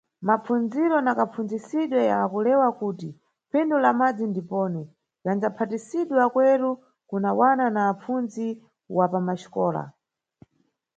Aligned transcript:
Mapfundziro 0.27 0.97
na 1.05 1.11
kapfundzisidwe 1.19 2.01
ya 2.11 2.19
kulewa 2.31 2.69
kuti 2.79 3.09
phindu 3.49 3.75
lá 3.83 3.91
madzi 3.99 4.25
ndiponi, 4.31 4.83
yandzapasidwa 5.25 6.23
kweru, 6.33 6.71
kuna 7.09 7.29
wana 7.39 7.65
na 7.75 7.81
apfundzi 7.91 8.47
wa 8.95 9.05
mʼmaxikola. 9.11 9.83